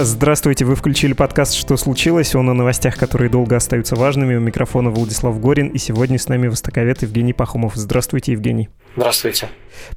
[0.00, 2.36] Здравствуйте, вы включили подкаст «Что случилось?».
[2.36, 4.36] Он о новостях, которые долго остаются важными.
[4.36, 7.74] У микрофона Владислав Горин, и сегодня с нами востоковед Евгений Пахомов.
[7.74, 8.68] Здравствуйте, Евгений.
[8.94, 9.48] Здравствуйте.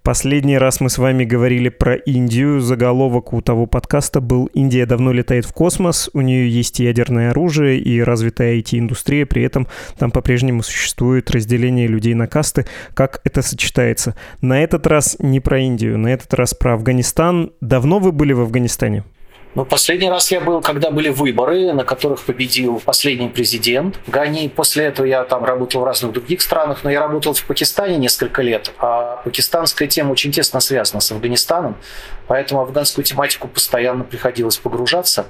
[0.02, 2.62] Последний раз мы с вами говорили про Индию.
[2.62, 7.80] Заголовок у того подкаста был «Индия давно летает в космос, у нее есть ядерное оружие
[7.80, 9.68] и развитая IT-индустрия, при этом
[10.00, 12.66] там по-прежнему существует разделение людей на касты.
[12.96, 17.52] Как это сочетается?» На этот раз не про Индию, на этот раз про Афганистан.
[17.62, 19.04] Давно вы были в Афганистане?
[19.54, 24.48] Ну, последний раз я был, когда были выборы, на которых победил последний президент Гани.
[24.48, 28.42] После этого я там работал в разных других странах, но я работал в Пакистане несколько
[28.42, 31.76] лет, а пакистанская тема очень тесно связана с Афганистаном,
[32.28, 35.26] поэтому афганскую тематику постоянно приходилось погружаться.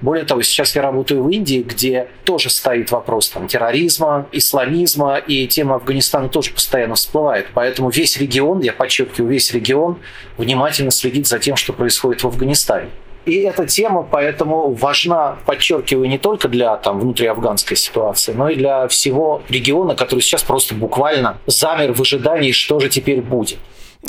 [0.00, 5.48] Более того, сейчас я работаю в Индии, где тоже стоит вопрос там, терроризма, исламизма, и
[5.48, 7.48] тема Афганистана тоже постоянно всплывает.
[7.54, 9.98] Поэтому весь регион, я подчеркиваю, весь регион
[10.36, 12.90] внимательно следит за тем, что происходит в Афганистане.
[13.26, 18.86] И эта тема поэтому важна, подчеркиваю, не только для там, внутриафганской ситуации, но и для
[18.88, 23.58] всего региона, который сейчас просто буквально замер в ожидании, что же теперь будет.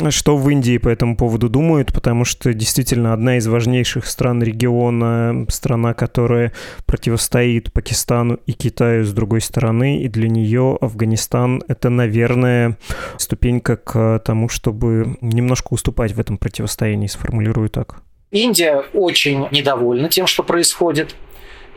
[0.09, 5.45] Что в Индии по этому поводу думают, потому что действительно одна из важнейших стран региона,
[5.47, 6.52] страна, которая
[6.86, 12.77] противостоит Пакистану и Китаю с другой стороны, и для нее Афганистан— это, наверное,
[13.17, 18.02] ступенька к тому, чтобы немножко уступать в этом противостоянии, сформулирую так.
[18.36, 21.16] Индия очень недовольна тем, что происходит.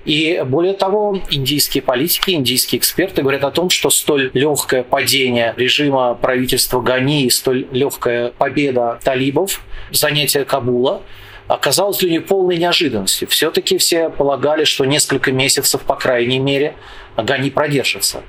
[0.04, 6.14] И более того, индийские политики, индийские эксперты говорят о том, что столь легкое падение режима
[6.14, 9.60] правительства Гани, столь легкая победа талибов,
[9.92, 11.02] занятие Кабула
[11.46, 13.28] оказалось для них полной неожиданностью.
[13.28, 16.74] Все-таки все полагали, что несколько месяцев, по крайней мере,
[17.16, 18.22] Гани продержится.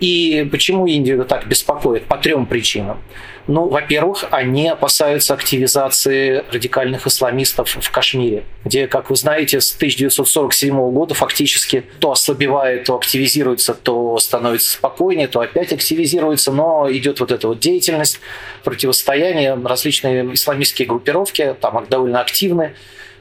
[0.00, 2.04] И почему Индию так беспокоит?
[2.04, 2.98] По трем причинам.
[3.46, 10.74] Ну, во-первых, они опасаются активизации радикальных исламистов в Кашмире, где, как вы знаете, с 1947
[10.90, 17.30] года фактически то ослабевает, то активизируется, то становится спокойнее, то опять активизируется, но идет вот
[17.30, 18.18] эта вот деятельность,
[18.64, 22.74] противостояние, различные исламистские группировки, там довольно активны,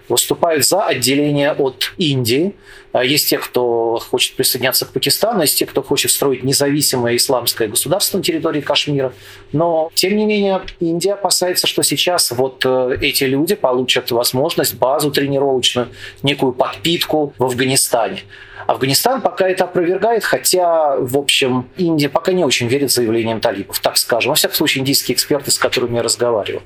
[0.10, 2.56] выступают за отделение от Индии.
[2.92, 7.68] А есть те, кто хочет присоединяться к Пакистану, есть те, кто хочет строить независимое исламское
[7.68, 9.12] государство на территории Кашмира.
[9.52, 15.12] Но, тем не менее, Индия опасается, что сейчас вот э, эти люди получат возможность, базу
[15.12, 15.90] тренировочную,
[16.24, 18.24] некую подпитку в Афганистане.
[18.68, 23.98] Афганистан пока это опровергает, хотя, в общем, Индия пока не очень верит заявлениям талибов, так
[23.98, 24.30] скажем.
[24.30, 26.62] Во всяком случае, индийские эксперты, с которыми я разговаривал.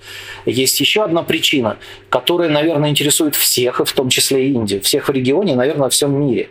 [0.46, 1.78] Есть еще одна причина,
[2.10, 5.90] которая, наверное, интересует всех, и в том числе и Индию, всех в регионе, наверное, во
[5.90, 6.50] всем мире.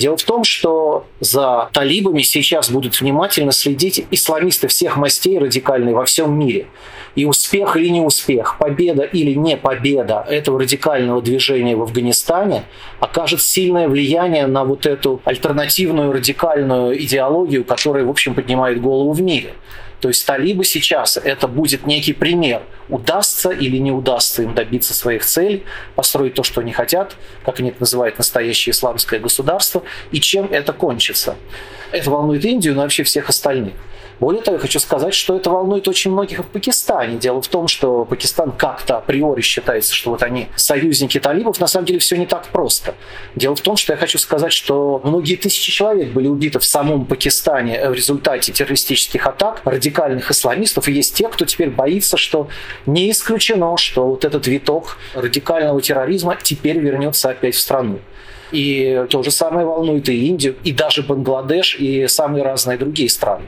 [0.00, 6.06] Дело в том, что за талибами сейчас будут внимательно следить исламисты всех мастей радикальные во
[6.06, 6.68] всем мире.
[7.16, 12.62] И успех или не успех, победа или не победа этого радикального движения в Афганистане
[12.98, 19.20] окажет сильное влияние на вот эту альтернативную радикальную идеологию, которая, в общем, поднимает голову в
[19.20, 19.52] мире.
[20.00, 25.24] То есть талибы сейчас это будет некий пример, удастся или не удастся им добиться своих
[25.24, 30.46] целей, построить то, что они хотят, как они это называют, настоящее исламское государство, и чем
[30.50, 31.36] это кончится.
[31.92, 33.74] Это волнует Индию, но вообще всех остальных.
[34.20, 37.16] Более того, я хочу сказать, что это волнует очень многих в Пакистане.
[37.16, 41.58] Дело в том, что Пакистан как-то априори считается, что вот они союзники талибов.
[41.58, 42.94] На самом деле все не так просто.
[43.34, 47.06] Дело в том, что я хочу сказать, что многие тысячи человек были убиты в самом
[47.06, 50.86] Пакистане в результате террористических атак радикальных исламистов.
[50.88, 52.48] И есть те, кто теперь боится, что
[52.84, 58.00] не исключено, что вот этот виток радикального терроризма теперь вернется опять в страну.
[58.52, 63.46] И то же самое волнует и Индию, и даже Бангладеш, и самые разные другие страны.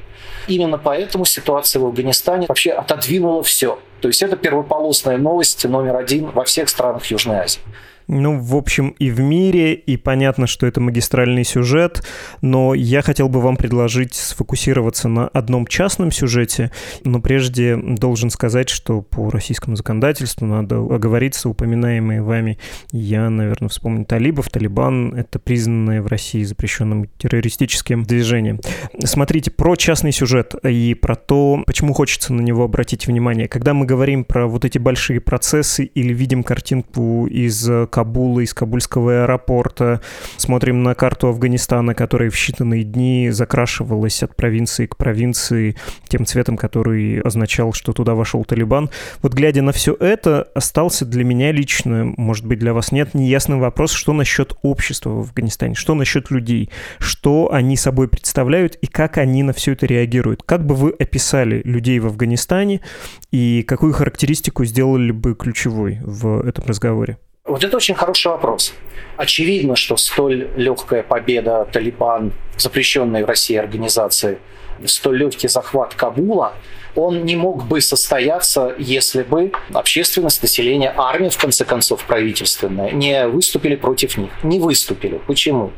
[0.48, 3.78] Именно поэтому ситуация в Афганистане вообще отодвинула все.
[4.00, 7.60] То есть это первополосная новость номер один во всех странах Южной Азии.
[8.08, 12.04] Ну, в общем, и в мире, и понятно, что это магистральный сюжет,
[12.40, 16.70] но я хотел бы вам предложить сфокусироваться на одном частном сюжете,
[17.04, 22.58] но прежде должен сказать, что по российскому законодательству надо оговориться, упоминаемые вами,
[22.90, 24.48] я, наверное, вспомню талибов.
[24.50, 28.60] Талибан— это признанное в России запрещенным террористическим движением.
[29.04, 33.48] Смотрите, про частный сюжет и про то, почему хочется на него обратить внимание.
[33.48, 39.22] Когда мы говорим про вот эти большие процессы или видим картинку из Кабула, из Кабульского
[39.22, 40.00] аэропорта.
[40.38, 45.76] Смотрим на карту Афганистана, которая в считанные дни закрашивалась от провинции к провинции
[46.08, 48.88] тем цветом, который означал, что туда вошел Талибан.
[49.20, 53.58] Вот глядя на все это, остался для меня лично, может быть, для вас нет, неясный
[53.58, 59.18] вопрос, что насчет общества в Афганистане, что насчет людей, что они собой представляют и как
[59.18, 60.42] они на все это реагируют.
[60.44, 62.80] Как бы вы описали людей в Афганистане
[63.30, 67.18] и какую характеристику сделали бы ключевой в этом разговоре?
[67.44, 68.72] Вот это очень хороший вопрос.
[69.16, 72.32] Очевидно, что столь легкая победа Талибан,
[72.62, 74.38] запрещенной в России организации,
[74.86, 76.54] столь легкий захват Кабула,
[76.94, 83.26] он не мог бы состояться, если бы общественность, население, армия, в конце концов, правительственная, не
[83.28, 84.30] выступили против них.
[84.42, 85.20] Не выступили.
[85.26, 85.72] Почему?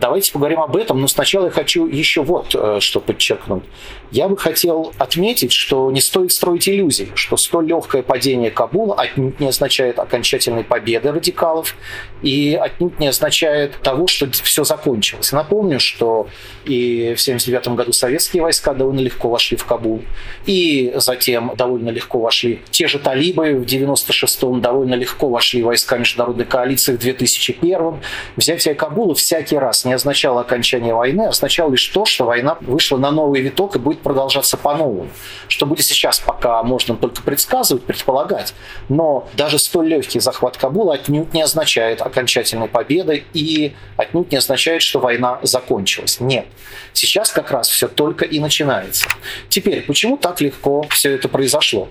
[0.00, 3.64] Давайте поговорим об этом, но сначала я хочу еще вот э, что подчеркнуть.
[4.10, 9.40] Я бы хотел отметить, что не стоит строить иллюзий, что столь легкое падение Кабула отнюдь
[9.40, 11.74] не означает окончательной победы радикалов
[12.22, 15.32] и отнюдь не означает того, что все закончилось.
[15.32, 16.27] Напомню, что
[16.64, 20.02] и в 1979 году советские войска довольно легко вошли в Кабул,
[20.46, 26.44] и затем довольно легко вошли те же талибы в 1996-м, довольно легко вошли войска международной
[26.44, 28.00] коалиции в 2001-м.
[28.36, 32.98] Взятие Кабула всякий раз не означало окончание войны, а означало лишь то, что война вышла
[32.98, 35.08] на новый виток и будет продолжаться по-новому.
[35.48, 38.54] Что будет сейчас, пока можно только предсказывать, предполагать.
[38.88, 44.82] Но даже столь легкий захват Кабула отнюдь не означает окончательной победы и отнюдь не означает,
[44.82, 46.07] что война закончилась.
[46.20, 46.46] Нет.
[46.92, 49.08] Сейчас как раз все только и начинается.
[49.48, 51.88] Теперь, почему так легко все это произошло?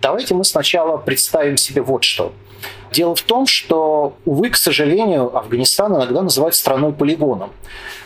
[0.00, 2.32] Давайте мы сначала представим себе вот что.
[2.92, 7.52] Дело в том, что, увы, к сожалению, Афганистан иногда называют страной-полигоном.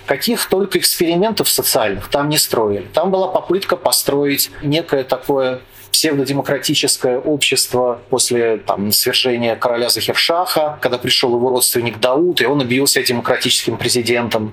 [0.06, 2.87] Каких только экспериментов социальных там не строили.
[2.93, 5.60] Там была попытка построить некое такое
[5.94, 13.00] псевдодемократическое общество после там, свержения короля Захиршаха, когда пришел его родственник Дауд, и он объявился
[13.00, 14.52] демократическим президентом.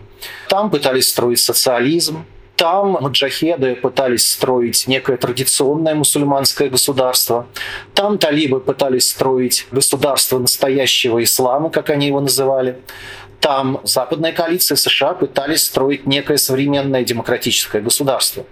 [0.50, 7.48] Там пытались строить социализм, там маджахеды пытались строить некое традиционное мусульманское государство.
[7.96, 12.78] Там талибы пытались строить государство настоящего ислама, как они его называли.
[13.40, 18.46] Там западная коалиция США пытались строить некое современное демократическое государство.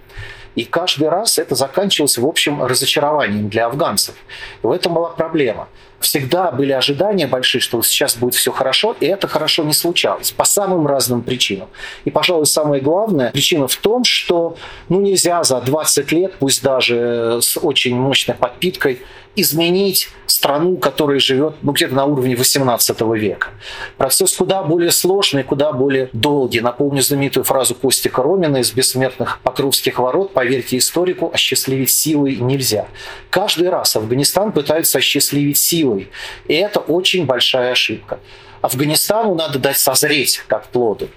[0.54, 4.14] И каждый раз это заканчивалось, в общем, разочарованием для афганцев.
[4.62, 5.68] И в этом была проблема
[6.00, 10.44] всегда были ожидания большие, что сейчас будет все хорошо, и это хорошо не случалось по
[10.44, 11.68] самым разным причинам.
[12.04, 14.56] И, пожалуй, самая главная причина в том, что
[14.88, 19.02] ну, нельзя за 20 лет, пусть даже с очень мощной подпиткой,
[19.36, 20.08] изменить
[20.40, 23.48] страну, которая живет ну, где-то на уровне 18 века.
[23.98, 26.62] Процесс куда более сложный, куда более долгий.
[26.62, 30.32] Напомню знаменитую фразу Костика Ромина из «Бессмертных Покровских ворот».
[30.32, 32.86] Поверьте историку, осчастливить силой нельзя.
[33.28, 36.08] Каждый раз Афганистан пытается осчастливить силой.
[36.48, 38.18] И это очень большая ошибка.
[38.62, 41.10] Афганистану надо дать созреть как плоду.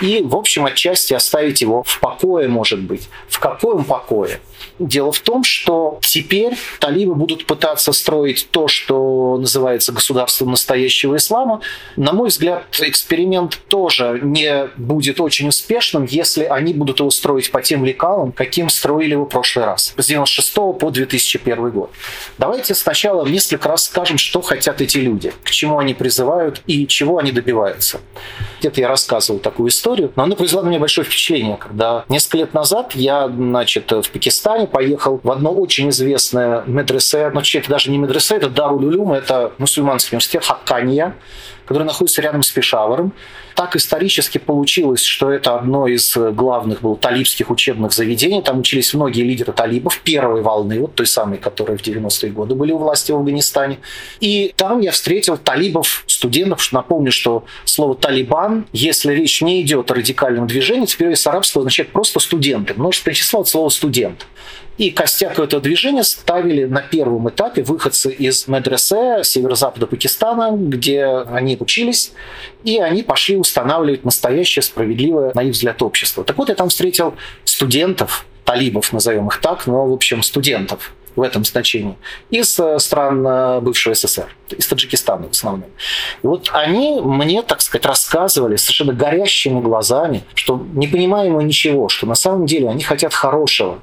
[0.00, 3.08] И, в общем, отчасти оставить его в покое, может быть.
[3.28, 4.40] В каком покое?
[4.78, 11.60] Дело в том, что теперь талибы будут пытаться строить то, что называется государством настоящего ислама.
[11.96, 17.60] На мой взгляд, эксперимент тоже не будет очень успешным, если они будут его строить по
[17.60, 21.90] тем лекалам, каким строили его в прошлый раз, с 96 по 2001 год.
[22.38, 27.18] Давайте сначала несколько раз скажем, что хотят эти люди, к чему они призывают и чего
[27.18, 28.00] они добиваются.
[28.60, 32.54] Где-то я рассказывал такую историю, но она произвела на меня большое впечатление, когда несколько лет
[32.54, 37.98] назад я, значит, в Пакистане поехал в одно очень известное медресе, но это даже не
[37.98, 41.14] медресе, это Дарул Улюм, это мусульманский университет Хаккания,
[41.68, 43.12] который находится рядом с Пешаваром.
[43.54, 48.40] Так исторически получилось, что это одно из главных было талибских учебных заведений.
[48.40, 52.72] Там учились многие лидеры талибов первой волны, вот той самой, которые в 90-е годы были
[52.72, 53.80] у власти в Афганистане.
[54.20, 56.72] И там я встретил талибов, студентов.
[56.72, 61.90] Напомню, что слово «талибан», если речь не идет о радикальном движении, теперь с арабского означает
[61.90, 62.72] просто студенты.
[62.74, 64.26] Множество числа от слова «студент».
[64.78, 71.56] И костяк этого движения ставили на первом этапе выходцы из медресе северо-запада Пакистана, где они
[71.58, 72.12] учились,
[72.62, 76.22] и они пошли устанавливать настоящее справедливое, на их взгляд, общество.
[76.22, 81.22] Так вот, я там встретил студентов, талибов, назовем их так, но, в общем, студентов в
[81.22, 81.96] этом значении,
[82.30, 85.68] из э, стран э, бывшего СССР, из Таджикистана в основном.
[86.22, 91.88] И вот они мне, так сказать, рассказывали совершенно горящими глазами, что не понимаем мы ничего,
[91.88, 93.80] что на самом деле они хотят хорошего,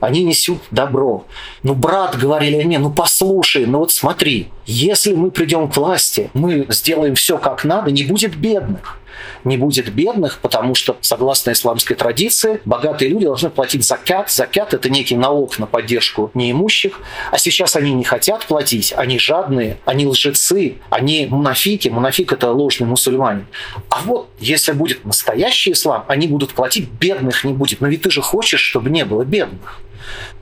[0.00, 1.24] они несут добро.
[1.62, 6.66] Ну, брат, говорили они, ну послушай, ну вот смотри, если мы придем к власти, мы
[6.70, 8.98] сделаем все как надо, не будет бедных
[9.44, 14.30] не будет бедных, потому что, согласно исламской традиции, богатые люди должны платить закят.
[14.30, 17.00] Закят– это некий налог на поддержку неимущих.
[17.30, 21.88] А сейчас они не хотят платить, они жадные, они лжецы, они мунафики.
[21.88, 23.46] Мунафик– это ложный мусульманин.
[23.88, 27.80] А вот если будет настоящий ислам, они будут платить, бедных не будет.
[27.80, 29.80] Но ведь ты же хочешь, чтобы не было бедных.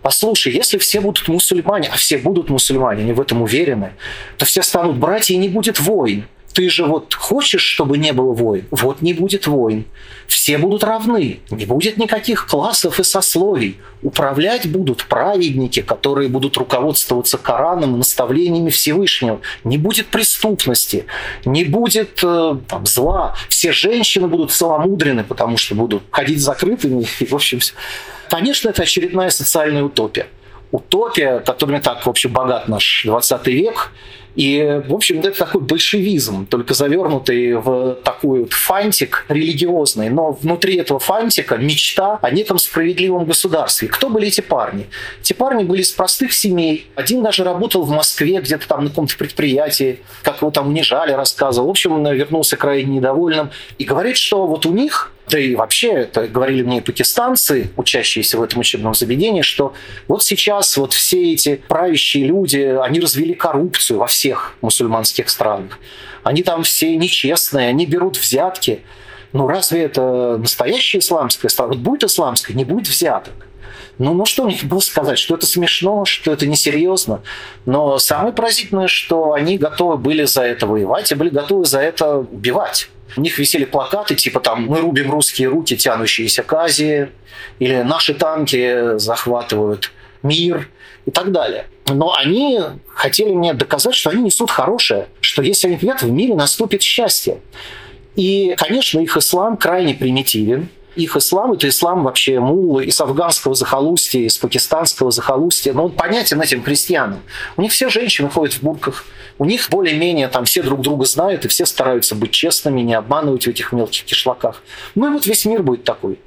[0.03, 3.93] Послушай, если все будут мусульмане, а все будут мусульмане, они в этом уверены,
[4.39, 6.27] то все станут братья и не будет войн
[6.57, 8.65] ты же вот хочешь, чтобы не было войн?
[8.71, 9.85] Вот не будет войн.
[10.27, 11.41] Все будут равны.
[11.51, 13.79] Не будет никаких классов и сословий.
[14.01, 19.43] Управлять будут праведники, которые будут руководствоваться Кораном и наставлениями Всевышнего.
[19.65, 21.05] Не будет преступности,
[21.45, 23.35] не будет э, там, зла.
[23.51, 27.07] Все женщины будут целомудрены, потому что будут ходить закрытыми.
[27.21, 27.75] И, в общем, все.
[28.31, 30.27] Конечно, это очередная социальная утопия.
[30.71, 33.93] Утопия, которыми так, в общем, богат наш 20 век,
[34.37, 40.11] и, в общем, это такой большевизм, только завернутый в такой вот фантик религиозный.
[40.11, 43.89] Но внутри этого фантика мечта о неком справедливом государстве.
[43.89, 44.87] Кто были эти парни?
[45.23, 46.87] Эти парни были из простых семей.
[46.95, 51.69] Один даже работал в Москве, где-то там на каком-то предприятии, как его там унижали, рассказывал.
[51.69, 53.51] В общем, он вернулся крайне недовольным.
[53.79, 58.43] И говорит, что вот у них да и вообще, это говорили мне пакистанцы, учащиеся в
[58.43, 59.75] этом учебном заведении, что
[60.07, 65.79] вот сейчас вот все эти правящие люди, они развели коррупцию во всех мусульманских странах.
[66.23, 68.83] Они там все нечестные, они берут взятки.
[69.33, 71.73] Ну разве это настоящая исламская страна?
[71.73, 73.35] Вот будет исламская, не будет взяток.
[73.99, 77.23] Ну, ну что мне было сказать, что это смешно, что это несерьезно.
[77.65, 82.19] Но самое поразительное, что они готовы были за это воевать и были готовы за это
[82.19, 82.91] убивать.
[83.17, 87.09] У них висели плакаты типа там «Мы рубим русские руки, тянущиеся к Азии»,
[87.59, 90.69] или «Наши танки захватывают мир»
[91.07, 91.67] и так далее.
[91.89, 96.35] Но они хотели мне доказать, что они несут хорошее, что если они придут, в мире
[96.35, 97.39] наступит счастье.
[98.17, 104.21] И, конечно, их ислам крайне примитивен, их ислам– это ислам вообще муллы из афганского захолустья,
[104.21, 105.73] из пакистанского захолустья.
[105.73, 107.21] Но он понятен этим крестьянам.
[107.57, 109.05] У них все женщины ходят в бурках.
[109.39, 113.45] У них более-менее там все друг друга знают, и все стараются быть честными, не обманывать
[113.45, 114.63] в этих мелких кишлаках.
[114.95, 116.19] Ну и вот весь мир будет такой.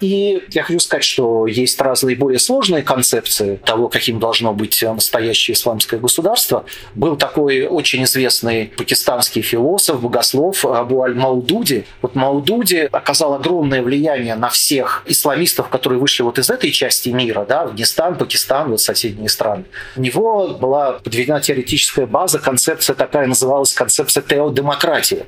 [0.00, 5.54] И я хочу сказать, что есть разные более сложные концепции того, каким должно быть настоящее
[5.54, 6.64] исламское государство.
[6.94, 11.84] Был такой очень известный пакистанский философ, богослов Абу Аль-Маудуди.
[12.02, 17.44] Вот Маудуди оказал огромное влияние на всех исламистов, которые вышли вот из этой части мира,
[17.48, 19.64] да, Афганистан, Пакистан, вот соседние страны.
[19.96, 25.24] У него была подведена теоретическая база, концепция такая называлась концепция теодемократии.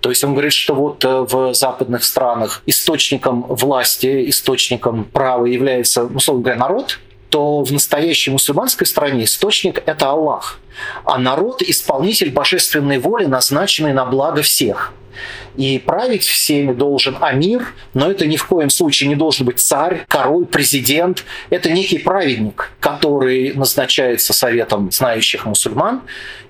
[0.00, 6.04] То есть он говорит, что вот э, в западных странах источником власти, источником права является,
[6.04, 6.98] условно говоря, народ,
[7.30, 10.60] то в настоящей мусульманской стране источник– это Аллах.
[11.04, 14.92] А народ– исполнитель божественной воли, назначенный на благо всех–
[15.56, 20.04] и править всеми должен Амир, но это ни в коем случае не должен быть царь,
[20.08, 21.24] король, президент.
[21.50, 26.02] Это некий праведник, который назначается советом знающих мусульман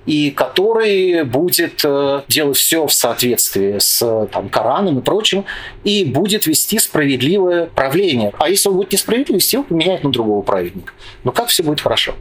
[0.06, 5.44] и который будет э, делать все в соответствии с там, Кораном и прочим,
[5.82, 8.32] и будет вести справедливое правление.
[8.38, 10.92] А если он будет несправедливый, его поменяют на другого праведника.
[11.22, 12.14] Но как все будет хорошо.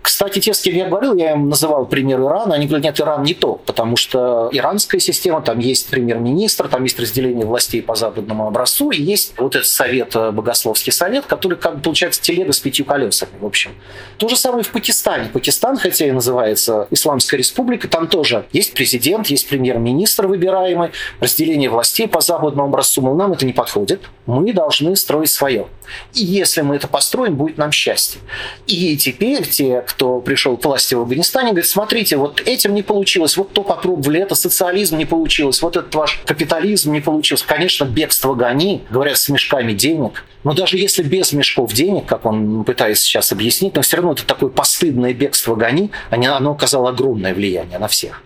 [0.00, 3.22] Кстати, те, с кем я говорил, я им называл пример Ирана, они говорят, нет, Иран
[3.22, 8.46] не то, потому что иранская система, там есть премьер-министр, там есть разделение властей по западному
[8.46, 12.60] образцу, и есть вот этот совет, э, богословский совет, который, как бы, получается, телега с
[12.60, 13.72] пятью колесами, в общем.
[14.18, 15.28] То же самое в Пакистане.
[15.32, 20.90] Пакистан, хотя и называется Исламская республика, там тоже есть президент, есть премьер-министр выбираемый,
[21.20, 25.66] разделение властей по западному образцу, мол, нам это не подходит, мы должны строить свое.
[26.14, 28.20] И если мы это построим, будет нам счастье.
[28.66, 33.36] И теперь те, кто пришел к власти в Афганистане, говорят, смотрите, вот этим не получилось,
[33.36, 37.46] вот то попробовали, это социализм не получилось, вот этот ваш капитализм не получился.
[37.46, 40.24] Конечно, бегство гони, говорят, с мешками денег.
[40.46, 44.24] Но даже если без мешков денег, как он пытается сейчас объяснить, но все равно это
[44.24, 48.22] такое постыдное бегство гони, оно оказало огромное влияние на всех.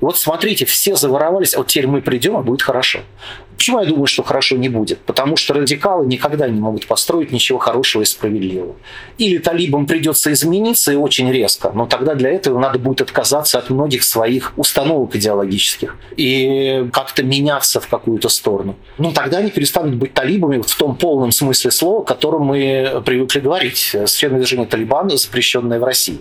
[0.00, 3.02] И вот смотрите, все заворовались, а вот теперь мы придем, а будет хорошо.
[3.56, 5.00] Почему я думаю, что хорошо не будет?
[5.00, 8.74] Потому что радикалы никогда не могут построить ничего хорошего и справедливого.
[9.18, 13.68] Или талибам придется измениться и очень резко, но тогда для этого надо будет отказаться от
[13.68, 18.76] многих своих установок идеологических и как-то меняться в какую-то сторону.
[18.96, 23.40] Ну тогда они перестанут быть талибами в том полном смысле смысле слова, которым мы привыкли
[23.40, 23.76] говорить.
[23.76, 26.20] Священное движение Талибана, запрещенное в России.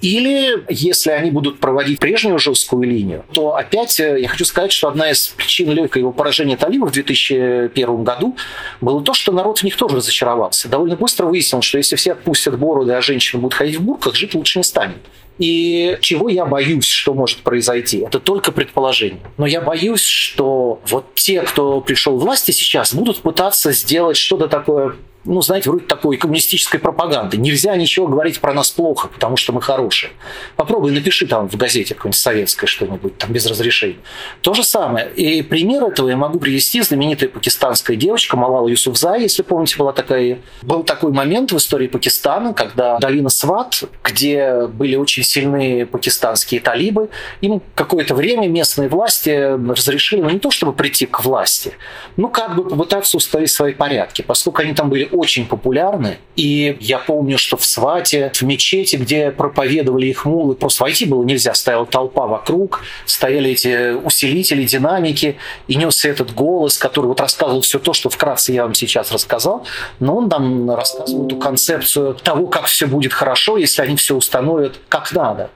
[0.00, 4.88] Или, если они будут проводить прежнюю жесткую линию, то опять э, я хочу сказать, что
[4.88, 8.36] одна из причин легкого поражения талибов в 2001 году
[8.80, 10.68] было то, что народ в них тоже разочаровался.
[10.68, 14.34] Довольно быстро выяснилось, что если все отпустят бороды, а женщины будут ходить в бурках, жить
[14.34, 14.98] лучше не станет.
[15.38, 19.20] И чего я боюсь, что может произойти, это только предположение.
[19.36, 24.46] Но я боюсь, что вот те, кто пришел к власти сейчас, будут пытаться сделать что-то
[24.46, 27.36] такое ну, знаете, вроде такой коммунистической пропаганды.
[27.36, 30.12] Нельзя ничего говорить про нас плохо, потому что мы хорошие.
[30.56, 33.98] Попробуй напиши там в газете какое-нибудь советское что-нибудь, там без разрешения.
[34.42, 35.10] То же самое.
[35.10, 36.82] И пример этого я могу привести.
[36.82, 40.38] Знаменитая пакистанская девочка Малала Юсуфзай, если помните, была такая...
[40.62, 47.08] Был такой момент в истории Пакистана, когда долина Сват, где были очень сильные пакистанские талибы,
[47.40, 51.72] им какое-то время местные власти разрешили, ну, не то чтобы прийти к власти,
[52.16, 56.18] ну, как бы попытаться установить свои порядки, поскольку они там были очень популярны.
[56.36, 61.22] И я помню, что в Свате, в мечети, где проповедовали их мулы, просто войти было
[61.22, 65.36] нельзя, стояла толпа вокруг, стояли эти усилители, динамики,
[65.68, 69.66] и несся этот голос, который вот рассказывал все то, что вкратце я вам сейчас рассказал,
[70.00, 74.80] но он там рассказывал эту концепцию того, как все будет хорошо, если они все установят
[74.88, 75.50] как надо.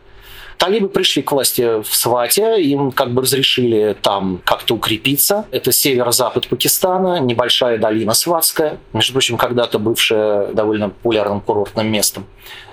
[0.58, 5.46] Талибы пришли к власти в Свате, им как бы разрешили там как-то укрепиться.
[5.52, 12.26] Это северо-запад Пакистана, небольшая долина Сватская, между прочим, когда-то бывшая довольно популярным курортным местом.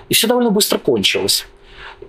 [0.08, 1.46] И все довольно быстро кончилось.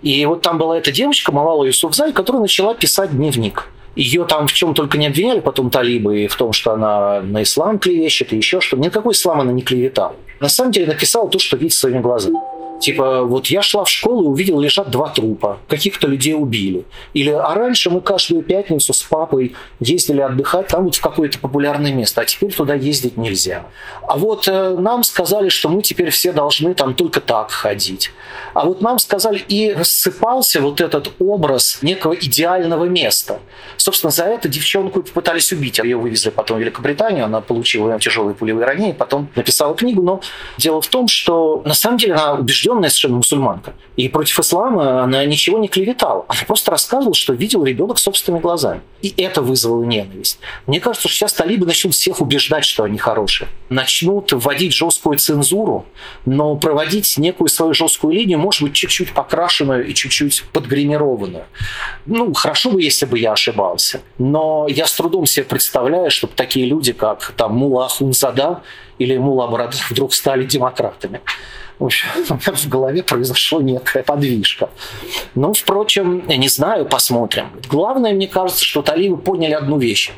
[0.02, 3.70] И вот там была эта девочка, Малала Юсуфзай, которая начала писать дневник.
[3.96, 7.44] Ее там в чем только не обвиняли потом талибы, и в том, что она на
[7.44, 8.78] ислам клевещет, и еще что.
[8.78, 10.16] Никакой ислам она не клеветала.
[10.40, 12.38] На самом деле написала то, что видит своими глазами.
[12.80, 16.86] Типа, вот я шла в школу и увидела, лежат два трупа, каких-то людей убили.
[17.14, 21.92] Или, а раньше мы каждую пятницу с папой ездили отдыхать там вот в какое-то популярное
[21.92, 23.66] место, а теперь туда ездить нельзя.
[24.08, 28.12] А вот э, нам сказали, что мы теперь все должны там только так ходить.
[28.54, 33.40] А вот нам сказали, и рассыпался вот этот образ некого идеального места.
[33.78, 35.80] Собственно, за это девчонку попытались убить.
[35.80, 40.02] Ее вывезли потом в Великобританию, она получила тяжелые пулевые ранения, потом написала книгу.
[40.02, 40.22] Но
[40.58, 43.74] дело в том, что на самом деле она убеждена убежденная совершенно мусульманка.
[43.96, 46.26] И против ислама она ничего не клеветала.
[46.28, 48.82] Она просто рассказывала, что видел ребенок собственными глазами.
[49.02, 50.40] И это вызвало ненависть.
[50.66, 53.48] Мне кажется, что сейчас талибы начнут всех убеждать, что они хорошие.
[53.70, 55.86] Начнут вводить жесткую цензуру,
[56.26, 61.46] но проводить некую свою жесткую линию, может быть, чуть-чуть покрашенную и чуть-чуть подгримированную.
[62.06, 64.02] Ну, хорошо бы, если бы я ошибался.
[64.18, 68.62] Но я с трудом себе представляю, чтобы такие люди, как там Мула Ахунзада
[69.00, 71.22] или Мула Барадзе вдруг стали демократами.
[71.80, 74.70] В общем, в голове произошла некая подвижка.
[75.36, 77.50] Ну, впрочем, я не знаю, посмотрим.
[77.70, 80.12] Главное, мне кажется, что талибы поняли одну вещь.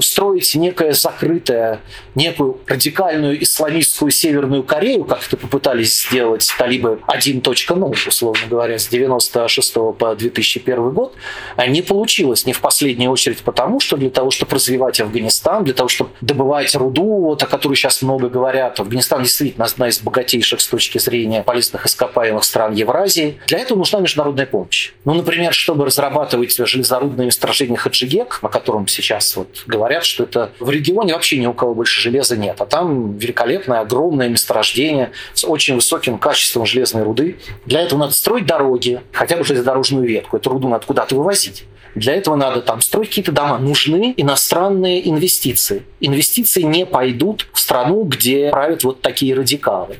[0.00, 1.80] Строить некое закрытое,
[2.14, 9.74] некую радикальную исламистскую Северную Корею, как это попытались сделать талибы 1.0, условно говоря, с 96
[9.98, 11.14] по 2001 год,
[11.68, 15.88] не получилось не в последнюю очередь потому, что для того, чтобы развивать Афганистан, для того,
[15.88, 20.66] чтобы добывать руду, вот, о которой сейчас много говорят, Афганистан действительно одна из богатейших с
[20.66, 23.38] точки точки зрения полезных ископаемых стран Евразии.
[23.46, 24.92] Для этого нужна международная помощь.
[25.04, 30.70] Ну, например, чтобы разрабатывать железорудные месторождения Хаджигек, о котором сейчас вот говорят, что это в
[30.70, 32.56] регионе вообще ни у кого больше железа нет.
[32.60, 37.38] А там великолепное, огромное месторождение с очень высоким качеством железной руды.
[37.64, 40.36] Для этого надо строить дороги, хотя бы железнодорожную ветку.
[40.36, 41.64] Эту руду надо куда-то вывозить.
[41.94, 43.58] Для этого надо там строить какие-то дома.
[43.58, 45.82] Нужны иностранные инвестиции.
[46.00, 49.96] Инвестиции не пойдут в страну, где правят вот такие радикалы.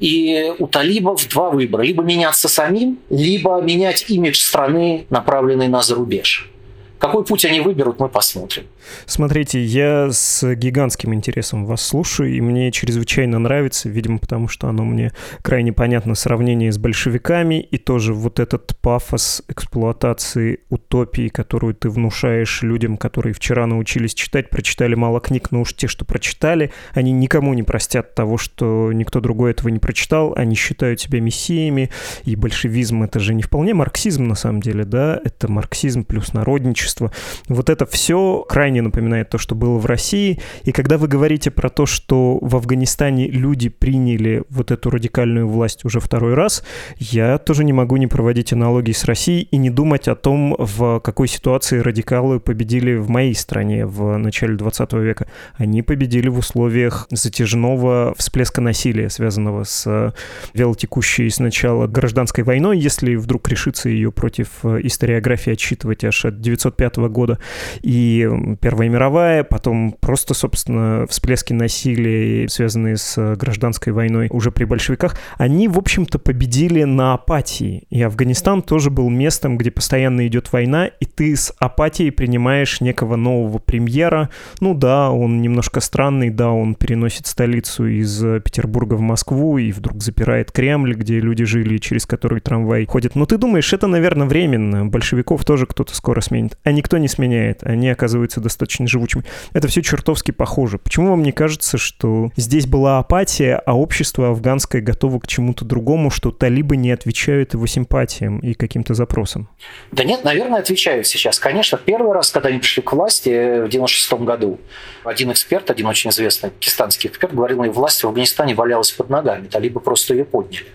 [0.00, 1.82] И у талибов два выбора.
[1.82, 6.50] Либо меняться самим, либо менять имидж страны, направленный на зарубеж.
[6.98, 8.64] Какой путь они выберут, мы посмотрим.
[9.06, 14.84] Смотрите, я с гигантским интересом вас слушаю, и мне чрезвычайно нравится, видимо, потому что оно
[14.84, 21.88] мне крайне понятно сравнение с большевиками, и тоже вот этот пафос эксплуатации утопии, которую ты
[21.88, 27.12] внушаешь людям, которые вчера научились читать, прочитали мало книг, но уж те, что прочитали, они
[27.12, 31.90] никому не простят того, что никто другой этого не прочитал, они считают себя мессиями,
[32.24, 37.12] и большевизм— это же не вполне марксизм на самом деле, да, это марксизм плюс народничество.
[37.48, 40.40] Вот это все крайне напоминает то, что было в России.
[40.64, 45.84] И когда вы говорите про то, что в Афганистане люди приняли вот эту радикальную власть
[45.84, 46.64] уже второй раз,
[46.98, 51.00] я тоже не могу не проводить аналогии с Россией и не думать о том, в
[51.00, 55.26] какой ситуации радикалы победили в моей стране в начале 20 века.
[55.56, 60.14] Они победили в условиях затяжного всплеска насилия, связанного с
[60.52, 67.38] велотекущей сначала гражданской войной, если вдруг решится ее против историографии отсчитывать аж от 905 года
[67.82, 68.28] и
[68.64, 75.68] Первая мировая, потом просто, собственно, всплески насилия, связанные с гражданской войной уже при большевиках, они,
[75.68, 77.84] в общем-то, победили на апатии.
[77.90, 83.16] И Афганистан тоже был местом, где постоянно идет война, и ты с апатией принимаешь некого
[83.16, 84.30] нового премьера.
[84.60, 90.02] Ну да, он немножко странный, да, он переносит столицу из Петербурга в Москву и вдруг
[90.02, 93.14] запирает Кремль, где люди жили, через который трамвай ходит.
[93.14, 94.86] Но ты думаешь, это, наверное, временно.
[94.86, 96.56] Большевиков тоже кто-то скоро сменит.
[96.64, 97.62] А никто не сменяет.
[97.62, 98.53] Они оказываются достаточно
[98.86, 99.24] живучими.
[99.52, 100.78] Это все чертовски похоже.
[100.78, 106.10] Почему вам не кажется, что здесь была апатия, а общество афганское готово к чему-то другому,
[106.10, 109.48] что талибы не отвечают его симпатиям и каким-то запросам?
[109.92, 111.38] Да нет, наверное, отвечают сейчас.
[111.38, 114.58] Конечно, первый раз, когда они пришли к власти в 96 году,
[115.04, 119.46] один эксперт, один очень известный пакистанский эксперт, говорил, что власть в Афганистане валялась под ногами,
[119.46, 120.66] талибы просто ее подняли.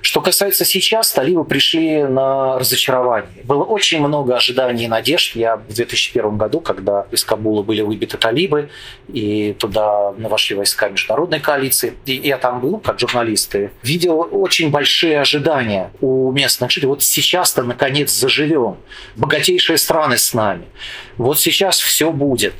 [0.00, 3.44] Что касается сейчас, талибы пришли на разочарование.
[3.44, 5.36] Было очень много ожиданий и надежд.
[5.36, 8.70] Я в 2001 году, когда из Кабула были выбиты талибы,
[9.08, 14.70] и туда вошли войска международной коалиции, и я там был, как журналист, и видел очень
[14.70, 16.88] большие ожидания у местных жителей.
[16.88, 18.76] Вот сейчас-то, наконец, заживем.
[19.16, 20.64] Богатейшие страны с нами.
[21.16, 22.54] Вот сейчас все будет.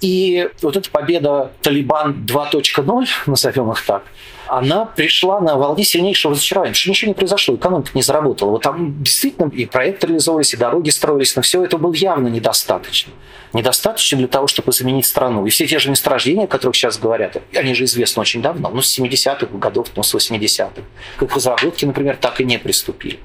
[0.00, 4.02] И вот эта победа Талибан 2.0, назовем их так,
[4.48, 8.50] она пришла на волне сильнейшего разочарования, что ничего не произошло, экономика не заработала.
[8.50, 13.12] Вот там действительно и проекты реализовывались, и дороги строились, но все это было явно недостаточно.
[13.52, 15.46] Недостаточно для того, чтобы заменить страну.
[15.46, 18.82] И все те же месторождения, о которых сейчас говорят, они же известны очень давно, ну,
[18.82, 20.82] с 70-х годов, ну, с 80-х.
[21.16, 23.18] К их разработке, например, так и не приступили.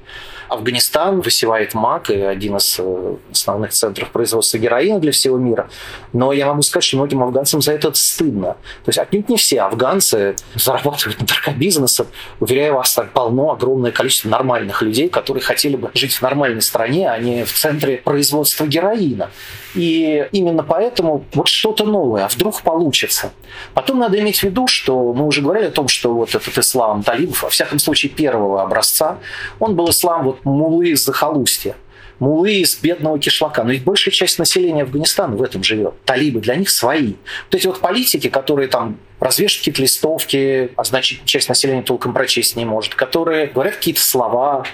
[0.52, 5.70] Афганистан высевает МАК, и один из э, основных центров производства героина для всего мира.
[6.12, 8.56] Но я могу сказать, что многим афганцам за это стыдно.
[8.84, 12.06] То есть отнюдь не все афганцы зарабатывают на наркобизнесом.
[12.38, 17.10] Уверяю вас, так полно, огромное количество нормальных людей, которые хотели бы жить в нормальной стране,
[17.10, 19.30] а не в центре производства героина.
[19.74, 23.32] И именно поэтому вот что-то новое, а вдруг получится.
[23.74, 27.02] Потом надо иметь в виду, что мы уже говорили о том, что вот этот ислам
[27.02, 29.18] талибов, во всяком случае первого образца,
[29.58, 31.74] он был ислам вот мулы из захолустья
[32.22, 33.64] мулы из бедного кишлака.
[33.64, 35.94] Но ведь большая часть населения Афганистана в этом живет.
[36.04, 37.14] Талибы для них свои.
[37.50, 42.54] Вот эти вот политики, которые там развешивают какие-то листовки, а значит, часть населения толком прочесть
[42.54, 44.64] не может, которые говорят какие-то слова,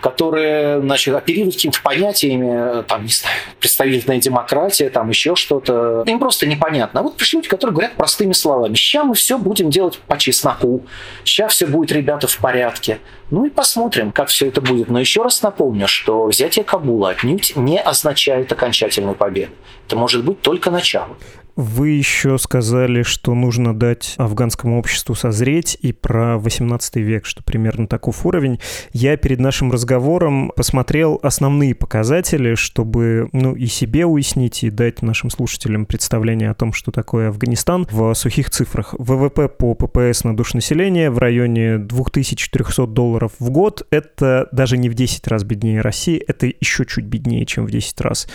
[0.00, 6.04] которые значит, оперируют какими-то понятиями, там, не знаю, представительная демократия, там еще что-то.
[6.06, 7.00] Им просто непонятно.
[7.00, 8.74] А вот пришли люди, которые говорят простыми словами.
[8.74, 10.84] Сейчас мы все будем делать по чесноку.
[11.24, 12.98] Сейчас все будет, ребята, в порядке.
[13.30, 14.88] Ну и посмотрим, как все это будет.
[14.88, 19.52] Но еще раз напомню, что взятие Кабула отнюдь не означает окончательную победу.
[19.86, 21.16] Это может быть только начало.
[21.58, 27.88] Вы еще сказали, что нужно дать афганскому обществу созреть и про 18 век, что примерно
[27.88, 28.60] таков уровень.
[28.92, 35.30] Я перед нашим разговором посмотрел основные показатели, чтобы ну, и себе уяснить, и дать нашим
[35.30, 38.94] слушателям представление о том, что такое Афганистан в сухих цифрах.
[38.96, 43.84] ВВП по ППС на душ населения в районе 2400 долларов в год.
[43.90, 48.00] Это даже не в 10 раз беднее России, это еще чуть беднее, чем в 10
[48.00, 48.28] раз.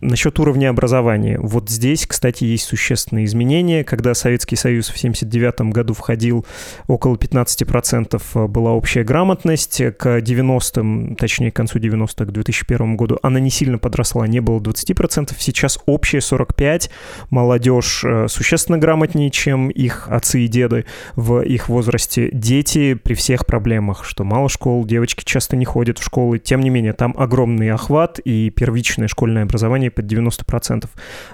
[0.00, 1.38] Насчет уровня образования.
[1.38, 3.84] Вот здесь, кстати, есть существенные изменения.
[3.84, 6.46] Когда Советский Союз в 1979 году входил,
[6.86, 9.82] около 15% была общая грамотность.
[9.98, 14.60] К 90-м, точнее, к концу 90-х, к 2001 году она не сильно подросла, не было
[14.60, 15.34] 20%.
[15.38, 16.90] Сейчас общая 45%.
[17.30, 20.84] Молодежь э, существенно грамотнее, чем их отцы и деды
[21.16, 22.30] в их возрасте.
[22.32, 26.38] Дети при всех проблемах, что мало школ, девочки часто не ходят в школы.
[26.38, 30.88] Тем не менее, там огромный охват и первичное школьное образование под 90%.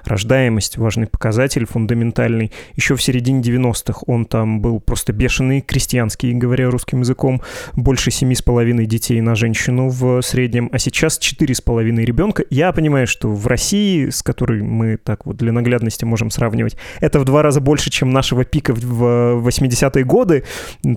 [0.05, 2.53] Рождаемость– важный показатель показатель фундаментальный.
[2.77, 7.41] Еще в середине 90-х он там был просто бешеный, крестьянский, говоря русским языком,
[7.75, 12.45] больше семи с половиной детей на женщину в среднем, а сейчас четыре с половиной ребенка.
[12.49, 17.19] Я понимаю, что в России, с которой мы так вот для наглядности можем сравнивать, это
[17.19, 20.45] в два раза больше, чем нашего пика в 80-е годы,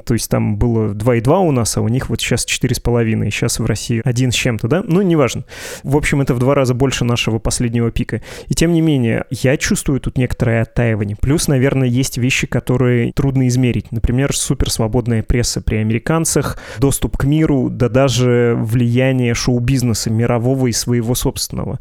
[0.04, 3.66] то есть там было 2,2 у нас, а у них вот сейчас 4,5, сейчас в
[3.66, 4.84] России один с чем-то, да?
[4.86, 5.42] Ну, неважно.
[5.82, 8.22] В общем, это в два раза больше нашего последнего пика.
[8.46, 11.16] И тем не менее, я чувствую тут некоторое оттаивание.
[11.16, 13.92] Плюс, наверное, есть вещи, которые трудно измерить.
[13.92, 21.14] Например, суперсвободная пресса при американцах, доступ к миру, да даже влияние шоу-бизнеса мирового и своего
[21.14, 21.78] собственного.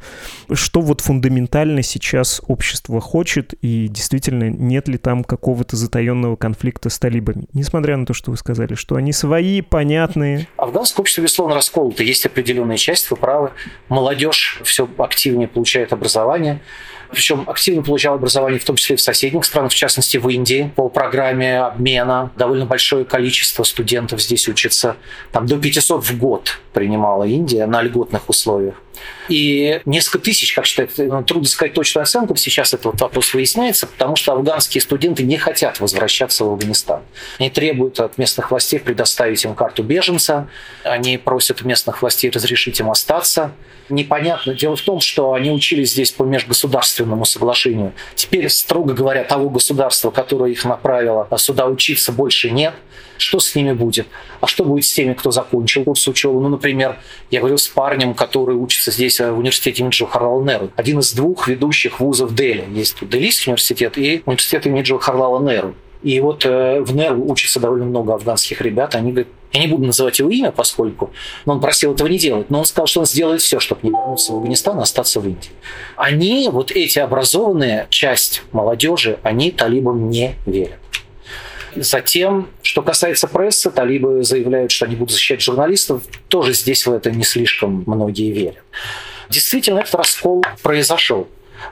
[0.52, 7.00] Что вот фундаментально сейчас общество хочет, и действительно нет ли там какого-то затаенного конфликта с
[7.00, 7.46] талибами?
[7.54, 10.48] Несмотря на то, что вы сказали, что они свои, понятные.
[10.58, 12.04] Афганское общество, безусловно, расколото.
[12.04, 13.52] Есть определенная часть, вы правы.
[13.88, 16.62] Молодежь все активнее получает образование
[17.12, 20.90] причем активно получал образование в том числе в соседних странах, в частности в Индии, по
[20.90, 22.32] программе обмена.
[22.36, 24.96] Довольно большое количество студентов здесь учатся.
[25.32, 28.76] Там до 500 в год принимала Индия на льготных условиях.
[29.30, 34.16] И несколько тысяч, как считают, ну, трудно сказать точную оценку, сейчас этот вопрос выясняется, потому
[34.16, 37.02] что афганские студенты не хотят возвращаться в Афганистан.
[37.38, 40.48] Они требуют от местных властей предоставить им карту беженца,
[40.84, 43.52] они просят местных властей разрешить им остаться.
[43.90, 44.54] Непонятно.
[44.54, 47.94] Дело в том, что они учились здесь по межгосударственному соглашению.
[48.16, 52.74] Теперь, строго говоря, того государства, которое их направило, сюда учиться больше нет–
[53.18, 54.08] что с ними будет?
[54.42, 56.40] А что будет с теми, кто закончил курс учебы?
[56.42, 57.00] Ну, например,
[57.32, 60.72] я говорил с парнем, который учится здесь в университете имени Харлала Неру.
[60.76, 62.66] Один из двух ведущих вузов Дели.
[62.74, 65.76] Есть тут Делийский университет и университет имени Харлала Неру.
[66.02, 68.96] И вот э, в НЕРУ учится довольно много афганских ребят.
[68.96, 71.12] Они говорят, я не буду называть его имя, поскольку
[71.46, 73.90] но он просил этого не делать, но он сказал, что он сделает все, чтобы не
[73.90, 75.52] вернуться в Афганистан, а остаться в Индии.
[75.98, 80.80] Они, вот эти образованные, часть молодежи, они талибам не верят.
[81.76, 86.04] Затем, что касается прессы, талибы заявляют, что они будут защищать журналистов.
[86.28, 88.64] Тоже здесь в это не слишком многие верят.
[89.30, 91.28] Действительно, этот раскол произошел.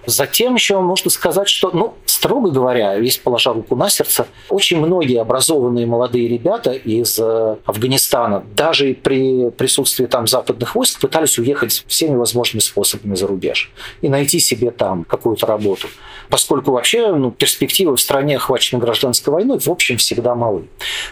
[0.06, 5.20] Затем еще можно сказать, что, ну, строго говоря, весь положа руку на сердце, очень многие
[5.22, 12.16] образованные молодые ребята из э, Афганистана, даже при присутствии там западных войск, пытались уехать всеми
[12.16, 13.72] возможными способами за рубеж
[14.02, 15.88] и найти себе там какую-то работу.
[16.30, 20.68] Поскольку вообще ну, перспективы в стране, охваченной гражданской войной, в общем, всегда малы.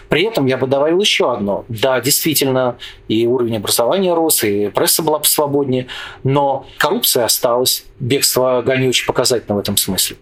[0.08, 1.64] При этом я бы добавил еще одно.
[1.68, 2.76] Да, действительно,
[3.08, 5.86] и уровень образования рос, и пресса была посвободнее,
[6.22, 10.16] но коррупция осталась, бегство Гани очень показательно в этом смысле.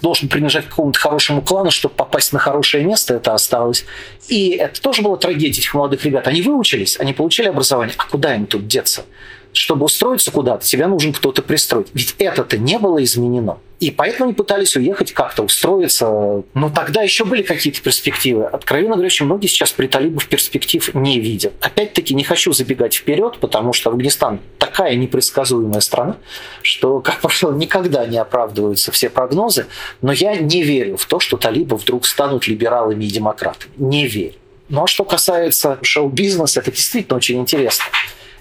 [0.00, 3.84] Должен принадлежать к какому-то хорошему клану, чтобы попасть на хорошее место, это осталось.
[4.28, 6.26] И это тоже была трагедия этих молодых ребят.
[6.28, 9.04] Они выучились, они получили образование, а куда им тут деться?
[9.52, 11.88] Чтобы устроиться куда-то, тебе нужен кто-то пристроить.
[11.94, 13.58] Ведь это-то не было изменено.
[13.80, 16.42] И поэтому они пытались уехать как-то, устроиться.
[16.54, 18.44] Но тогда еще были какие-то перспективы.
[18.44, 21.52] Откровенно говоря, очень многие сейчас при талибах перспектив не видят.
[21.60, 26.16] Опять-таки не хочу забегать вперед, потому что Афганистан такая непредсказуемая страна,
[26.62, 29.66] что, как правило, никогда не оправдываются все прогнозы.
[30.02, 33.70] Но я не верю в то, что талибы вдруг станут либералами и демократами.
[33.76, 34.34] Не верю.
[34.68, 37.84] Ну а что касается шоу-бизнеса, это действительно очень интересно.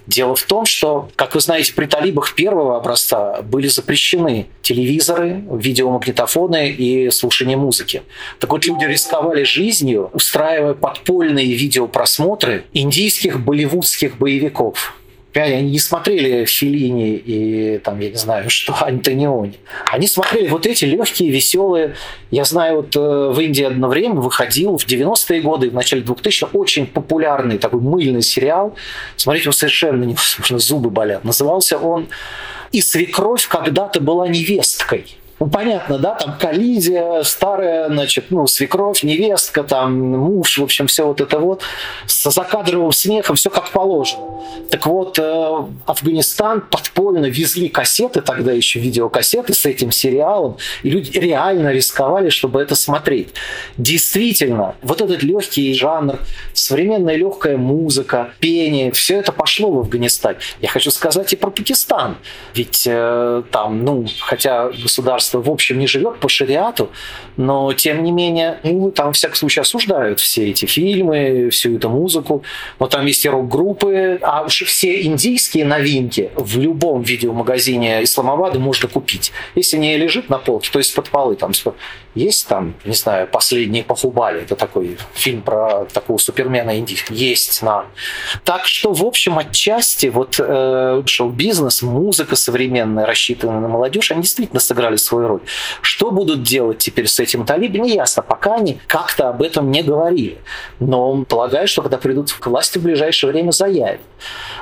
[0.08, 6.70] Дело в том, что, как вы знаете, при талибах первого образца были запрещены телевизоры, видеомагнитофоны
[6.70, 8.04] и слушание музыки.
[8.40, 14.96] Так вот, люди рисковали жизнью, устраивая подпольные видеопросмотры индийских болливудских боевиков
[15.42, 19.60] они не смотрели Филини и там, я не знаю, что Антониони.
[19.92, 21.96] Они смотрели вот эти легкие, веселые.
[22.32, 26.50] Я знаю, вот э, в Индии одно время выходил в 90-е годы, в начале 2000-х
[26.54, 28.76] очень популярный такой мыльный сериал.
[29.16, 31.24] Смотрите, его совершенно невозможно, зубы болят.
[31.24, 32.08] Назывался он
[32.72, 35.18] «И свекровь когда-то была невесткой».
[35.40, 41.06] Ну, понятно, да, там коллизия, старая, значит, ну, свекровь, невестка, там, муж, в общем, все
[41.06, 41.62] вот это вот,
[42.08, 44.42] с закадровым смехом, все как положено.
[44.72, 51.16] Так вот, э, Афганистан подпольно везли кассеты, тогда еще видеокассеты с этим сериалом, и люди
[51.20, 53.30] реально рисковали, чтобы это смотреть.
[53.78, 56.18] Действительно, вот этот легкий жанр,
[56.54, 60.38] современная легкая музыка, пение, все это пошло в Афганистан.
[60.62, 62.18] Я хочу сказать и про Пакистан,
[62.56, 66.90] ведь э, там, ну, хотя государство государство в общем не живет по шариату,
[67.38, 71.90] но тем не менее, ну, там, в всяком случае, осуждают все эти фильмы, всю эту
[71.90, 72.44] музыку.
[72.80, 78.90] Но там есть и рок-группы, а уж все индийские новинки в любом видеомагазине Исламабада можно
[78.90, 79.32] купить.
[79.56, 81.54] Если не лежит на полке, то есть под полы там
[82.18, 87.86] есть там, не знаю, «Последний Пахубали», это такой фильм про такого супермена индийского, есть на.
[88.44, 94.60] Так что, в общем, отчасти вот э, шоу-бизнес, музыка современная, рассчитанная на молодежь, они действительно
[94.60, 95.42] сыграли свою роль.
[95.82, 98.22] Что будут делать теперь с этим талибы, не ясно.
[98.22, 100.38] Пока они как-то об этом не говорили.
[100.80, 104.02] Но полагаю, что когда придут к власти в ближайшее время, заявят.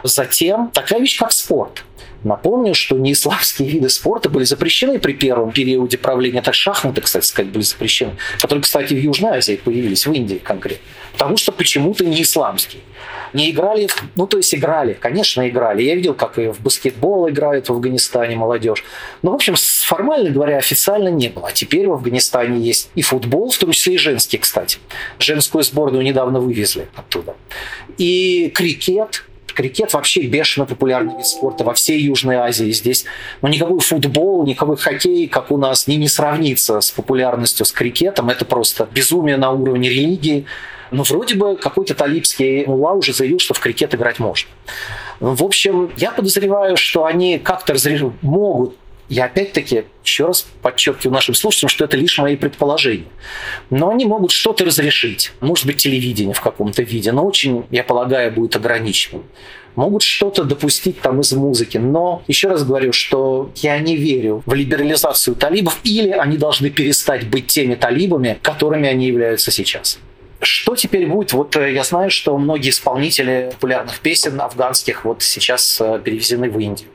[0.04, 1.84] Затем такая вещь, как спорт–
[2.26, 6.41] Напомню, что неисламские виды спорта были запрещены при первом периоде правления.
[6.41, 8.15] Так шахматы, кстати сказать, были запрещены.
[8.41, 10.84] Которые, кстати, в Южной Азии появились, в Индии конкретно.
[11.13, 12.82] Потому что почему-то не исламские.
[13.34, 15.84] Не играли, ну то есть играли, конечно, играли.
[15.84, 18.84] Я видел, как и в баскетбол играют в Афганистане молодежь.
[19.22, 21.50] Но, в общем, формально говоря, официально не было.
[21.50, 24.80] А теперь в Афганистане есть и футбол, в том числе и женский, кстати.
[25.19, 27.36] Женскую сборную недавно вывезли оттуда.
[27.98, 32.71] И крикет, Крикет вообще бешено популярный вид спорта во всей Южной Азии.
[32.71, 33.06] Здесь
[33.41, 38.30] ну, никакой футбол, никакой хоккей, как у нас, не, не сравнится с популярностью с крикетом.
[38.30, 40.45] Это просто безумие на уровне религии.
[40.91, 44.50] Но вроде бы какой-то талибский мулла уже заявил, что в крикет играть можно.
[45.21, 47.76] В общем, я подозреваю, что они как-то
[48.21, 48.76] могут
[49.10, 53.06] я опять-таки еще раз подчеркиваю нашим слушателям, что это лишь мои предположения.
[53.70, 55.32] Но они могут что-то разрешить.
[55.41, 59.24] Может быть, телевидение в каком-то виде, но очень, я полагаю, будет ограниченным.
[59.76, 61.78] могут что-то допустить там из музыки.
[61.78, 67.28] Но еще раз говорю, что я не верю в либерализацию талибов, или они должны перестать
[67.28, 70.00] быть теми талибами, которыми они являются сейчас.
[70.41, 71.34] Что теперь будет?
[71.34, 76.60] Вот э, я знаю, что многие исполнители популярных песен афганских вот сейчас э, перевезены в
[76.60, 76.89] Индию.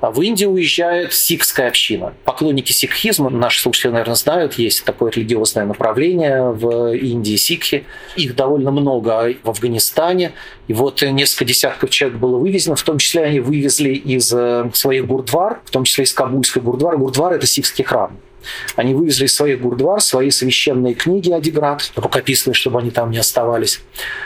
[0.00, 2.14] А в Индию уезжает сикхская община.
[2.24, 7.84] Поклонники сикхизма, наши слушатели, наверное, знают, есть такое религиозное направление в Индии сикхи.
[8.16, 10.32] Их довольно много в Афганистане.
[10.68, 15.06] И вот несколько десятков человек было вывезено, в том числе они вывезли из э, своих
[15.06, 16.96] гурдвар, в том числе из Кабульской гурдвары.
[16.96, 18.16] Гурдвар– это сикхский храм.
[18.76, 23.80] Они вывезли из своих гурдвар свои священные книги Адиград, рукописные, чтобы они там не оставались.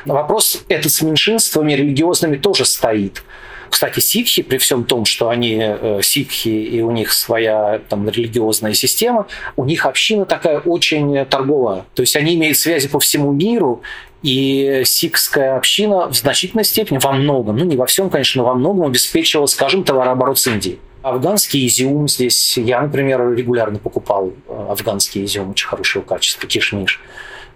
[0.04, 3.22] Вопрос этот с меньшинствами религиозными тоже стоит.
[3.70, 8.74] Кстати, сикхи, при всем том, что они э, сикхи и у них своя там, религиозная
[8.74, 9.26] система,
[9.56, 11.84] у них община такая очень торговая.
[11.94, 13.82] То есть они имеют связи по всему миру,
[14.22, 18.54] и сикхская община в значительной степени, во многом, ну не во всем, конечно, но во
[18.54, 20.80] многом обеспечивала, скажем, товарооборот с Индией.
[21.02, 27.00] Афганский изюм здесь, я, например, регулярно покупал э, афганский изюм очень хорошего качества, кишмиш.
[27.00, 27.04] А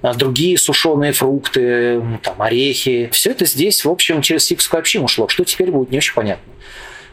[0.03, 3.09] другие сушеные фрукты, там, орехи.
[3.13, 5.29] Все это здесь, в общем, через сикскую общину шло.
[5.29, 6.53] Что теперь будет, не очень понятно.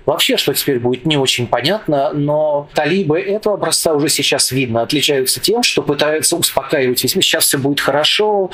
[0.05, 5.39] Вообще, что теперь будет, не очень понятно, но талибы этого образца уже сейчас видно, отличаются
[5.39, 7.23] тем, что пытаются успокаивать весь мир.
[7.23, 8.49] Сейчас все будет хорошо,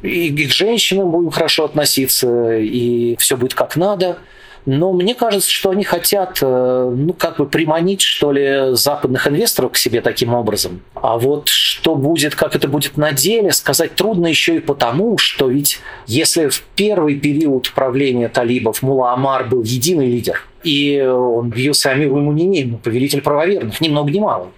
[0.00, 4.18] и к женщинам будем хорошо относиться, и все будет как надо–
[4.66, 9.72] но мне кажется, что они хотят, э, ну, как бы приманить, что ли, западных инвесторов
[9.72, 10.82] к себе таким образом.
[10.94, 15.48] А вот что будет, как это будет на деле, сказать трудно еще и потому, что
[15.48, 21.90] ведь если в первый период правления талибов Мула Амар был единый лидер, и он бился
[21.90, 24.48] Амиру Мунини, повелитель правоверных, ни много ни мало,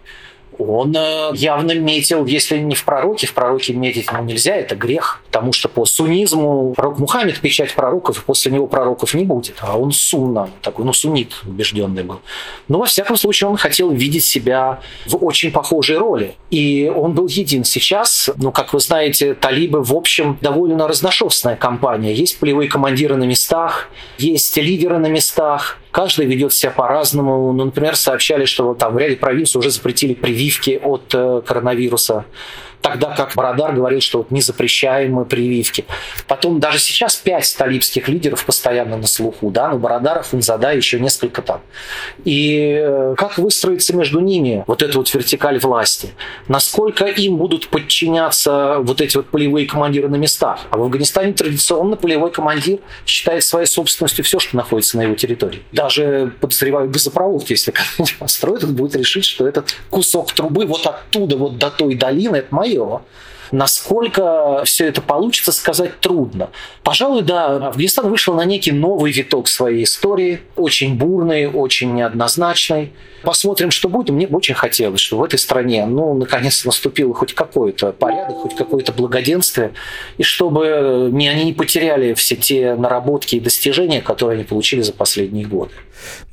[0.58, 5.22] он э, явно метил, если не в пророке, в пророке метить ему нельзя, это грех,
[5.26, 9.78] потому что по суннизму пророк Мухаммед печать пророков, и после него пророков не будет, а
[9.78, 12.20] он сунна, такой, ну, суннит убежденный был.
[12.68, 17.26] Но, во всяком случае, он хотел видеть себя в очень похожей роли, и он был
[17.28, 17.64] един.
[17.64, 22.12] Сейчас, ну, как вы знаете, талибы, в общем, довольно разношерстная компания.
[22.12, 23.88] Есть полевые командиры на местах,
[24.18, 27.54] есть лидеры на местах, Каждый ведет себя по-разному.
[27.54, 32.26] Ну, например, сообщали, что там в ряде провинций уже запретили прививки от э, коронавируса
[32.86, 35.84] тогда как Бородар говорил, что вот не запрещаем прививки.
[36.28, 41.42] Потом даже сейчас пять талибских лидеров постоянно на слуху, да, но Бородар, Фунзада еще несколько
[41.42, 41.60] там.
[42.24, 46.10] И э, как выстроится между ними вот эта вот вертикаль власти?
[46.48, 50.60] Насколько им будут подчиняться вот эти вот полевые командиры на местах?
[50.70, 55.62] А в Афганистане традиционно полевой командир считает своей собственностью все, что находится на его территории.
[55.72, 61.36] Даже, подозреваю, газопровод, если когда-нибудь построят, он будет решить, что этот кусок трубы вот оттуда
[61.36, 63.00] вот до той долины, это мое 有
[63.52, 66.50] Насколько все это получится, сказать трудно.
[66.82, 72.92] Пожалуй, да, Афганистан вышел на некий новый виток своей истории, очень бурный, очень неоднозначный.
[73.22, 74.10] Посмотрим, что будет.
[74.10, 78.54] Мне бы очень хотелось, чтобы в этой стране, ну, наконец наступил хоть какой-то порядок, хоть
[78.54, 79.72] какое-то благоденствие,
[80.16, 84.92] и чтобы не, они не потеряли все те наработки и достижения, которые они получили за
[84.92, 85.72] последние годы.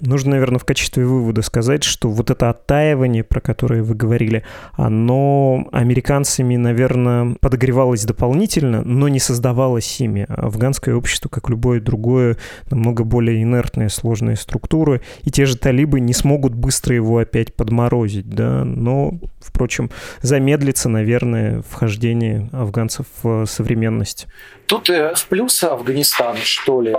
[0.01, 5.67] Нужно, наверное, в качестве вывода сказать, что вот это оттаивание, про которое вы говорили, оно
[5.71, 7.02] американцами, наверное,
[7.39, 10.25] подогревалось дополнительно, но не создавалось ими.
[10.29, 12.37] Афганское общество, как любое другое,
[12.69, 18.29] намного более инертная, сложная структура, и те же талибы не смогут быстро его опять подморозить,
[18.29, 19.89] да, но, впрочем,
[20.21, 24.27] замедлится, наверное, вхождение афганцев в современность.
[24.65, 26.95] Тут э, в плюс Афганистана, что ли,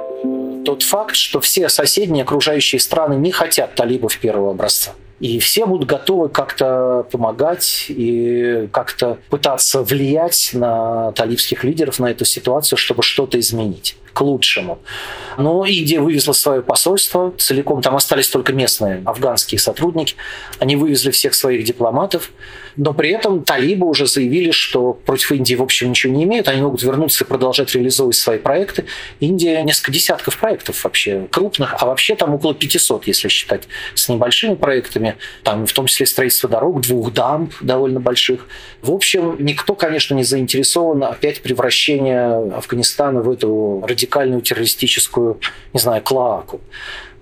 [0.65, 4.93] тот факт, что все соседние окружающие страны не хотят талибов первого образца.
[5.21, 12.25] И все будут готовы как-то помогать и как-то пытаться влиять на талибских лидеров, на эту
[12.25, 14.79] ситуацию, чтобы что-то изменить к лучшему.
[15.37, 20.15] Но Индия вывезла свое посольство целиком, там остались только местные афганские сотрудники.
[20.61, 22.31] Они вывезли всех своих дипломатов,
[22.77, 26.63] но при этом талибы уже заявили, что против Индии в общем ничего не имеют, они
[26.63, 28.87] могут вернуться и продолжать реализовывать свои проекты.
[29.21, 34.55] Индия несколько десятков проектов вообще крупных, а вообще там около 500, если считать с небольшими
[34.55, 38.47] проектами, там в том числе строительство дорог, двух дамб довольно больших.
[38.81, 45.41] В общем, никто, конечно, не заинтересован опять превращения Афганистана в эту радикальную террористическую,
[45.73, 46.61] не знаю, клоаку.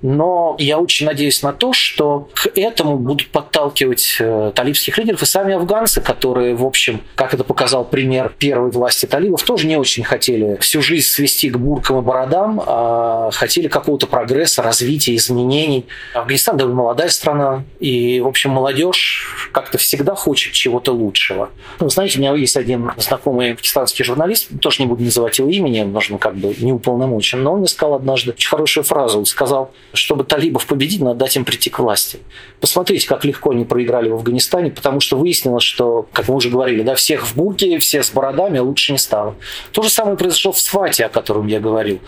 [0.03, 5.27] Но я очень надеюсь на то, что к этому будут подталкивать э, талибских лидеров и
[5.27, 10.03] сами афганцы, которые, в общем, как это показал пример первой власти талибов, тоже не очень
[10.03, 15.87] хотели всю жизнь свести к буркам и бородам, а хотели какого-то прогресса, развития, изменений.
[16.15, 21.51] Афганистан довольно молодая страна, и, в общем, молодежь как-то всегда хочет чего-то лучшего.
[21.81, 25.83] Ну, знаете, у меня есть один знакомый пакистанский журналист, тоже не буду называть его имени,
[25.83, 29.19] нужно как бы не уполномочен, но он мне сказал однажды очень хорошую фразу.
[29.19, 32.19] Он сказал, чтобы талибов победить, надо дать им прийти к власти.
[32.61, 36.83] Посмотрите, как легко они проиграли в Афганистане, потому что выяснилось, что, как мы уже говорили,
[36.83, 39.35] да, всех в бурке, все с бородами, лучше не стало.
[39.73, 42.01] То же самое произошло в Свате, о котором я говорил.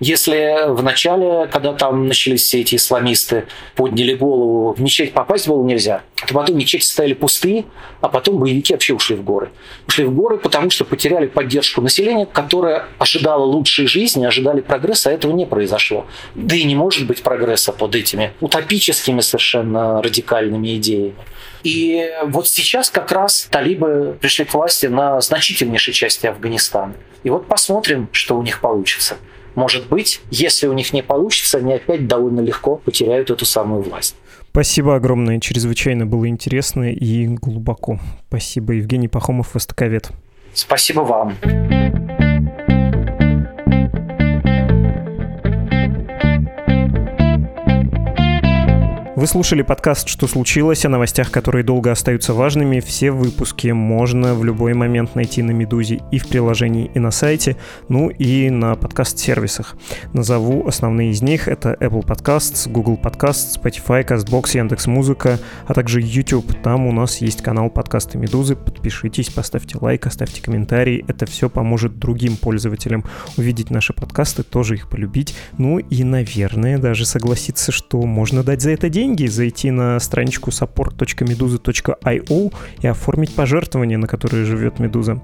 [0.00, 5.64] Если в начале, когда там начались все эти исламисты, подняли голову, в мечеть попасть было
[5.64, 6.56] нельзя, то потом
[6.88, 7.64] мечети стояли пустые,
[8.00, 9.50] а потом боевики вообще ушли в горы.
[9.86, 15.12] Ушли в горы, потому что потеряли поддержку населения, которое ожидало лучшей жизни, ожидали прогресса, а
[15.12, 16.06] этого не произошло.
[16.34, 21.14] Да и не может быть прогресса под этими утопическими совершенно радикальными идеями.
[21.64, 26.94] И вот сейчас как раз талибы пришли к власти на значительнейшей части Афганистана.
[27.24, 29.16] И вот посмотрим, что у них получится.
[29.54, 34.14] Может быть, если у них не получится, они опять довольно легко потеряют эту самую власть.
[34.58, 38.00] Спасибо огромное, чрезвычайно было интересно и глубоко.
[38.26, 40.10] Спасибо, Евгений Пахомов, востоковед.
[40.52, 41.36] Спасибо вам.
[49.18, 52.78] Вы слушали подкаст «Что случилось?» о новостях, которые долго остаются важными.
[52.78, 57.56] Все выпуски можно в любой момент найти на «Медузе» и в приложении, и на сайте,
[57.88, 59.76] ну и на подкаст-сервисах.
[60.12, 61.48] Назову основные из них.
[61.48, 66.54] Это Apple Podcasts, Google Podcasts, Spotify, CastBox, Яндекс.Музыка, а также YouTube.
[66.62, 68.54] Там у нас есть канал подкаста «Медузы».
[68.54, 71.04] Подпишитесь, поставьте лайк, оставьте комментарий.
[71.08, 73.02] Это все поможет другим пользователям
[73.36, 75.34] увидеть наши подкасты, тоже их полюбить.
[75.58, 80.50] Ну и, наверное, даже согласиться, что можно дать за это деньги деньги, зайти на страничку
[80.50, 85.22] support.meduza.io и оформить пожертвование, на которое живет Медуза.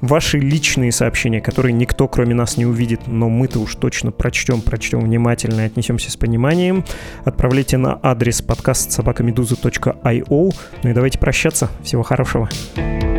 [0.00, 5.00] Ваши личные сообщения, которые никто кроме нас не увидит, но мы-то уж точно прочтем, прочтем
[5.00, 6.84] внимательно и отнесемся с пониманием,
[7.24, 10.54] отправляйте на адрес подкаст собакамедуза.io.
[10.82, 11.70] Ну и давайте прощаться.
[11.82, 12.48] Всего хорошего.
[12.74, 13.11] thank